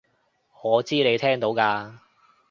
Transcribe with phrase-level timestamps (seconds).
[0.63, 1.99] 我知你聽到㗎